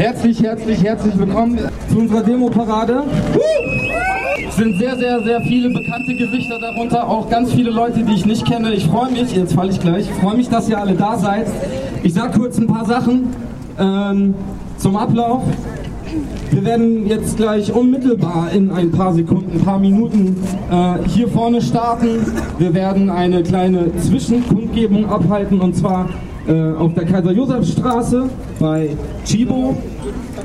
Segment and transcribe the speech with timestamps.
[0.00, 1.58] Herzlich, herzlich, herzlich willkommen
[1.90, 3.02] zu unserer Demo-Parade.
[4.48, 8.24] Es sind sehr, sehr, sehr viele bekannte Gesichter darunter, auch ganz viele Leute, die ich
[8.24, 8.72] nicht kenne.
[8.72, 11.48] Ich freue mich, jetzt falle ich gleich, ich freue mich, dass ihr alle da seid.
[12.02, 13.26] Ich sage kurz ein paar Sachen
[13.78, 14.32] ähm,
[14.78, 15.42] zum Ablauf.
[16.50, 21.60] Wir werden jetzt gleich unmittelbar in ein paar Sekunden, ein paar Minuten äh, hier vorne
[21.60, 22.24] starten.
[22.56, 26.08] Wir werden eine kleine Zwischenkundgebung abhalten und zwar
[26.48, 28.96] äh, auf der Kaiser-Josef-Straße bei
[29.26, 29.76] Chibo.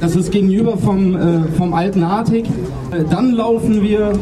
[0.00, 2.46] Das ist gegenüber vom, äh, vom alten Artig.
[2.90, 4.12] Äh, dann laufen wir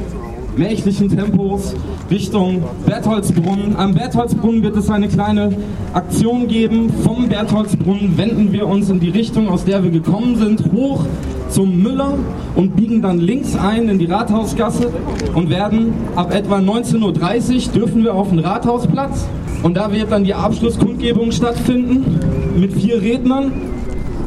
[0.57, 1.77] mächtigen Tempos
[2.11, 3.77] Richtung Bertholdsbrunnen.
[3.77, 5.53] Am Bertholdsbrunnen wird es eine kleine
[5.95, 6.93] Aktion geben.
[7.05, 11.05] Vom Bertholdsbrunnen wenden wir uns in die Richtung, aus der wir gekommen sind, hoch
[11.49, 12.15] zum Müller
[12.57, 14.91] und biegen dann links ein in die Rathausgasse
[15.35, 19.27] und werden ab etwa 19.30 Uhr dürfen wir auf den Rathausplatz
[19.63, 22.19] und da wird dann die Abschlusskundgebung stattfinden
[22.59, 23.53] mit vier Rednern.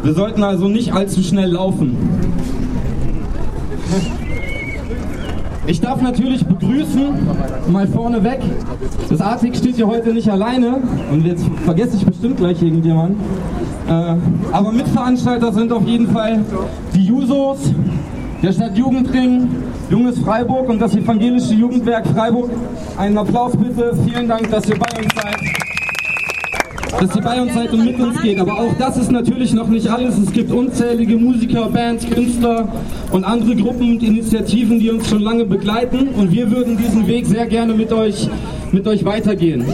[0.04, 1.98] Wir sollten also nicht allzu schnell laufen.
[5.67, 7.14] Ich darf natürlich begrüßen,
[7.72, 8.40] mal vorneweg,
[9.09, 10.78] das Artig steht hier heute nicht alleine
[11.12, 13.17] und jetzt vergesse ich bestimmt gleich irgendjemanden.
[13.88, 14.16] Äh,
[14.52, 16.44] aber Mitveranstalter sind auf jeden Fall
[16.95, 17.72] die Jusos,
[18.42, 19.50] der Stadtjugendring,
[19.90, 22.50] Junges Freiburg und das Evangelische Jugendwerk Freiburg.
[22.97, 23.95] Einen Applaus bitte.
[24.06, 25.81] Vielen Dank, dass ihr bei uns seid.
[27.00, 28.39] Dass ihr bei uns seid und mit uns geht.
[28.39, 30.17] Aber auch das ist natürlich noch nicht alles.
[30.17, 32.67] Es gibt unzählige Musiker, Bands, Künstler
[33.11, 36.09] und andere Gruppen und Initiativen, die uns schon lange begleiten.
[36.09, 38.30] Und wir würden diesen Weg sehr gerne mit euch,
[38.72, 39.66] mit euch weitergehen.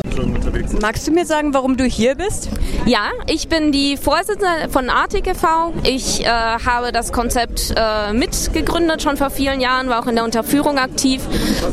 [0.82, 2.50] Magst du mir sagen, warum du hier bist?
[2.86, 5.74] Ja, ich bin die Vorsitzende von ATGV.
[5.84, 10.24] Ich äh, habe das Konzept äh, mitgegründet schon vor vielen Jahren, war auch in der
[10.24, 11.22] Unterführung aktiv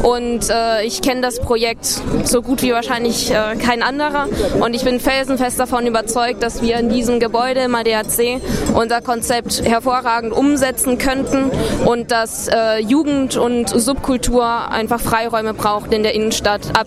[0.03, 4.29] und äh, ich kenne das Projekt so gut wie wahrscheinlich äh, kein anderer
[4.61, 5.01] und ich bin
[5.35, 8.41] felsenfest davon überzeugt, dass wir in diesem Gebäude im ADAC
[8.75, 11.51] unser Konzept hervorragend umsetzen könnten
[11.85, 16.87] und dass äh, Jugend und Subkultur einfach Freiräume braucht in der Innenstadt ab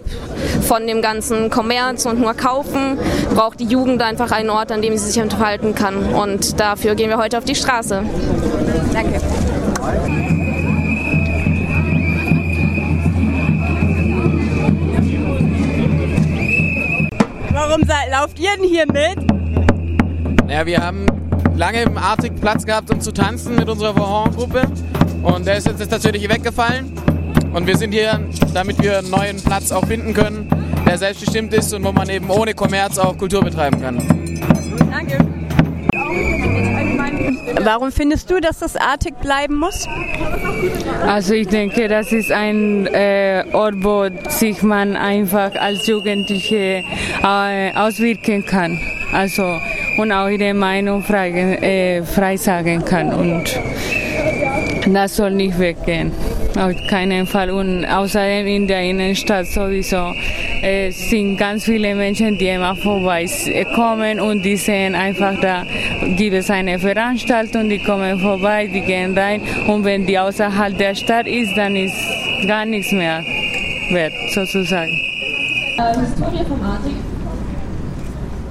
[0.62, 2.98] von dem ganzen Kommerz und nur kaufen,
[3.34, 6.14] braucht die Jugend einfach einen Ort, an dem sie sich entfalten kann.
[6.14, 8.04] Und dafür gehen wir heute auf die Straße.
[8.94, 10.37] Danke.
[17.88, 20.52] Warum lauft ihr denn hier mit?
[20.52, 21.06] Ja, wir haben
[21.56, 24.64] lange im Arctic Platz gehabt, um zu tanzen mit unserer Vorhorn-Gruppe.
[25.24, 26.92] Und der ist jetzt natürlich weggefallen.
[27.54, 28.20] Und wir sind hier,
[28.54, 30.50] damit wir einen neuen Platz auch finden können,
[30.86, 33.98] der selbstbestimmt ist und wo man eben ohne Kommerz auch Kultur betreiben kann.
[34.92, 35.37] Danke.
[37.68, 39.86] Warum findest du, dass das artig bleiben muss?
[41.06, 46.82] Also ich denke, das ist ein äh, Ort, wo sich man einfach als Jugendliche
[47.22, 48.80] äh, auswirken kann.
[49.12, 49.44] Also
[49.98, 53.14] und auch ihre Meinung frei, äh, frei sagen kann.
[53.14, 53.60] Und
[54.88, 56.14] das soll nicht weggehen.
[56.58, 57.50] Auf keinen Fall.
[57.52, 60.14] Und außerdem in der Innenstadt sowieso
[60.70, 65.64] es sind ganz viele Menschen, die immer vorbeikommen und die sehen einfach, da
[66.18, 70.94] gibt es eine Veranstaltung, die kommen vorbei, die gehen rein und wenn die außerhalb der
[70.94, 71.96] Stadt ist, dann ist
[72.48, 73.24] gar nichts mehr
[73.92, 74.92] wert, sozusagen.
[75.78, 76.96] Äh, Historie vom Artig.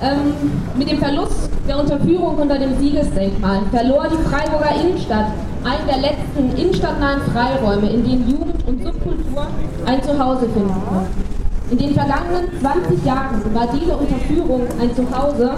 [0.03, 0.32] Ähm,
[0.78, 5.32] mit dem Verlust der Unterführung unter dem Siegesdenkmal verlor die Freiburger Innenstadt
[5.65, 9.47] einen der letzten innenstadtnahen Freiräume, in denen Jugend und Subkultur
[9.84, 11.36] ein Zuhause finden konnten.
[11.69, 15.50] In den vergangenen 20 Jahren war diese Unterführung ein Zuhause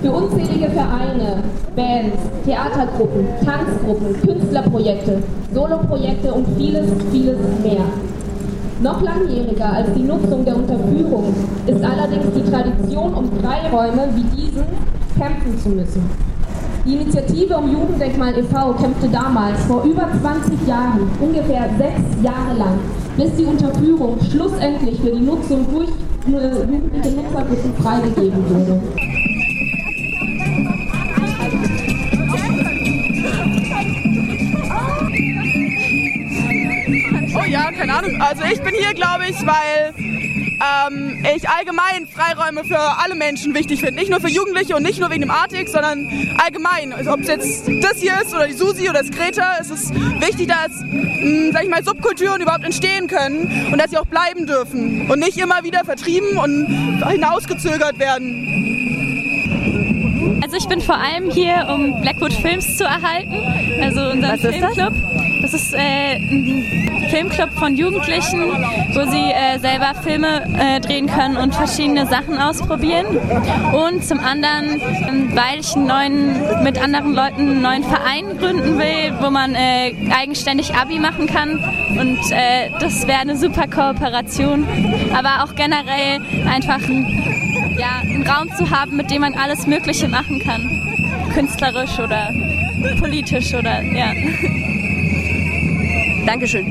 [0.00, 1.42] für unzählige Vereine,
[1.76, 7.84] Bands, Theatergruppen, Tanzgruppen, Künstlerprojekte, Soloprojekte und vieles, vieles mehr.
[8.80, 11.34] Noch langjähriger als die Nutzung der Unterführung
[11.66, 14.64] ist allerdings die Tradition, um Freiräume wie diesen
[15.18, 16.10] kämpfen zu müssen.
[16.86, 18.72] Die Initiative um Jugenddenkmal e.V.
[18.72, 22.78] kämpfte damals vor über 20 Jahren, ungefähr sechs Jahre lang,
[23.16, 25.90] bis die Unterführung schlussendlich für die Nutzung durch
[26.26, 28.80] jugendliche Nutzergruppen freigegeben wurde.
[37.34, 38.20] Oh ja, keine Ahnung.
[38.20, 40.11] Also ich bin hier, glaube ich, weil
[40.62, 43.94] ähm, ich allgemein Freiräume für alle Menschen wichtig finde.
[43.94, 46.08] Nicht nur für Jugendliche und nicht nur wegen dem Artig, sondern
[46.42, 46.92] allgemein.
[46.92, 49.94] Also ob es jetzt das hier ist oder die Susi oder das Greta, es ist
[49.94, 54.06] wichtig, dass, mh, hm, sag ich mal, Subkulturen überhaupt entstehen können und dass sie auch
[54.06, 56.66] bleiben dürfen und nicht immer wieder vertrieben und
[57.08, 58.48] hinausgezögert werden.
[60.42, 63.34] Also ich bin vor allem hier, um Blackwood Films zu erhalten,
[63.80, 64.92] also unseren Was ist das?
[65.52, 68.40] Das ist äh, ein Filmclub von Jugendlichen,
[68.94, 73.04] wo sie äh, selber Filme äh, drehen können und verschiedene Sachen ausprobieren.
[73.74, 74.80] Und zum anderen,
[75.34, 80.74] weil ich neuen, mit anderen Leuten einen neuen Verein gründen will, wo man äh, eigenständig
[80.74, 81.62] Abi machen kann.
[81.98, 84.66] Und äh, das wäre eine super Kooperation.
[85.12, 90.08] Aber auch generell einfach ein, ja, einen Raum zu haben, mit dem man alles Mögliche
[90.08, 90.80] machen kann.
[91.34, 92.32] Künstlerisch oder
[92.98, 94.12] politisch oder ja.
[96.26, 96.66] Dankeschön.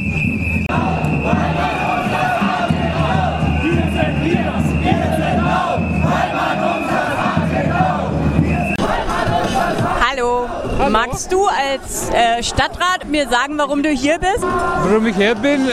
[10.09, 10.47] Hallo.
[10.89, 14.41] Magst du als äh, Stadtrat mir sagen, warum du hier bist?
[14.41, 15.67] Warum ich hier bin,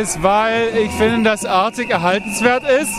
[0.00, 2.92] ist, weil ich finde, dass Artig erhaltenswert ist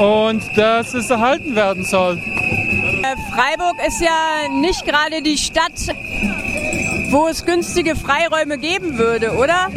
[0.00, 2.16] und dass es erhalten werden soll.
[2.16, 5.72] Äh, Freiburg ist ja nicht gerade die Stadt,
[7.10, 9.70] wo es günstige Freiräume geben würde, oder?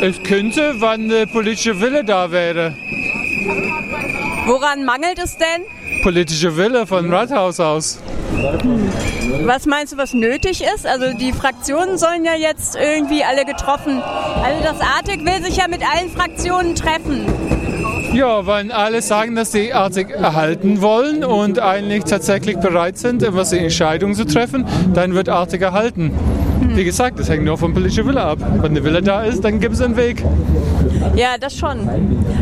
[0.00, 2.74] Es könnte, wann der politische Wille da wäre.
[4.46, 5.62] Woran mangelt es denn?
[6.02, 8.02] Politische Wille von Rathaus aus.
[9.44, 10.86] Was meinst du, was nötig ist?
[10.86, 14.00] Also die Fraktionen sollen ja jetzt irgendwie alle getroffen.
[14.00, 17.26] Also das Artig will sich ja mit allen Fraktionen treffen.
[18.12, 23.50] Ja, wenn alle sagen, dass sie Artig erhalten wollen und eigentlich tatsächlich bereit sind, etwas
[23.50, 26.12] die Entscheidung zu treffen, dann wird Artig erhalten.
[26.74, 28.38] Wie gesagt, das hängt nur vom politischen Wille ab.
[28.60, 30.24] Wenn der Wille da ist, dann gibt es einen Weg.
[31.14, 31.88] Ja, das schon.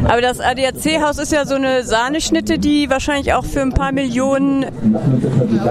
[0.05, 4.67] Aber das ADAC-Haus ist ja so eine Sahneschnitte, die wahrscheinlich auch für ein paar Millionen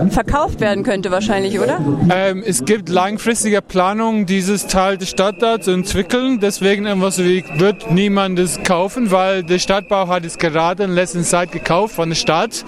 [0.09, 1.79] verkauft werden könnte, wahrscheinlich, oder?
[2.09, 6.39] Ähm, es gibt langfristige Planungen, dieses Teil der Stadt da zu entwickeln.
[6.39, 11.21] Deswegen irgendwas wie, wird niemand es kaufen, weil der Stadtbau hat es gerade in letzter
[11.21, 12.65] Zeit gekauft von der Stadt.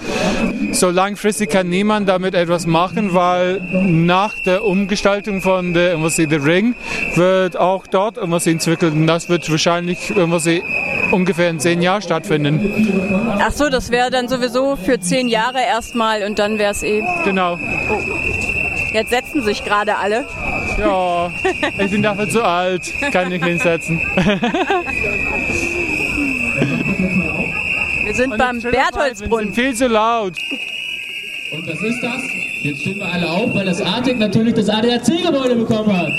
[0.74, 6.76] So langfristig kann niemand damit etwas machen, weil nach der Umgestaltung von sie, der Ring
[7.16, 10.48] wird auch dort irgendwas entwickelt und das wird wahrscheinlich irgendwas
[11.12, 13.38] ungefähr in zehn Jahren stattfinden.
[13.40, 17.04] Ach so, das wäre dann sowieso für zehn Jahre erstmal und dann wäre es eh.
[17.24, 17.58] Genau.
[18.94, 20.26] Jetzt setzen sich gerade alle.
[20.78, 21.32] Ja,
[21.78, 22.82] ich bin dafür zu alt,
[23.12, 24.00] kann nicht hinsetzen.
[28.04, 29.54] Wir sind beim Bertholdsbrunnen.
[29.54, 30.34] Viel zu laut.
[31.52, 32.22] Und was ist das?
[32.62, 36.14] Jetzt stehen wir alle auf, weil das Artig natürlich das ADAC-Gebäude bekommen hat.